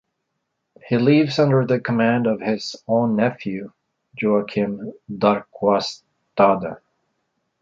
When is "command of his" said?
1.79-2.75